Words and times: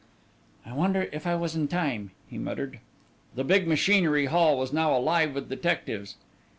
"I 0.65 0.73
wonder 0.73 1.07
if 1.11 1.27
I 1.27 1.35
was 1.35 1.55
in 1.55 1.67
time?" 1.67 2.09
he 2.27 2.39
muttered. 2.39 2.79
The 3.35 3.43
big 3.43 3.67
machinery 3.67 4.25
hall 4.25 4.57
was 4.57 4.73
now 4.73 4.97
alive 4.97 5.35
with 5.35 5.47
detectives. 5.49 6.15